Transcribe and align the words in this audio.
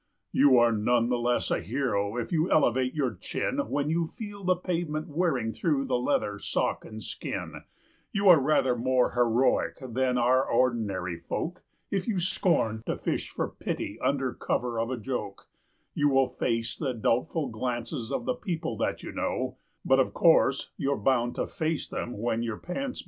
You 0.31 0.57
are 0.57 0.71
none 0.71 1.09
the 1.09 1.19
less 1.19 1.51
a 1.51 1.61
hero 1.61 2.17
if 2.17 2.31
you 2.31 2.49
elevate 2.49 2.95
your 2.95 3.13
chin 3.13 3.59
When 3.69 3.87
you 3.91 4.07
feel 4.07 4.43
the 4.43 4.55
pavement 4.55 5.09
wearing 5.09 5.53
through 5.53 5.85
the 5.85 5.99
leather, 5.99 6.39
sock 6.39 6.83
and 6.83 7.03
skin; 7.03 7.61
You 8.11 8.27
are 8.27 8.39
rather 8.41 8.75
more 8.75 9.11
heroic 9.11 9.77
than 9.79 10.17
are 10.17 10.43
ordinary 10.43 11.19
folk 11.19 11.63
If 11.91 12.07
you 12.07 12.19
scorn 12.19 12.81
to 12.87 12.97
fish 12.97 13.29
for 13.29 13.47
pity 13.49 13.99
under 14.01 14.33
cover 14.33 14.79
of 14.79 14.89
a 14.89 14.97
joke; 14.97 15.47
You 15.93 16.09
will 16.09 16.29
face 16.29 16.75
the 16.75 16.95
doubtful 16.95 17.49
glances 17.49 18.11
of 18.11 18.25
the 18.25 18.33
people 18.33 18.77
that 18.77 19.03
you 19.03 19.11
know; 19.11 19.57
But 19.85 19.99
of 19.99 20.15
course, 20.15 20.71
you're 20.77 20.97
bound 20.97 21.35
to 21.35 21.45
face 21.45 21.87
them 21.87 22.17
when 22.17 22.41
your 22.41 22.57
pants 22.57 22.69
begin 22.87 22.93
to 22.93 22.97
go. 22.99 22.99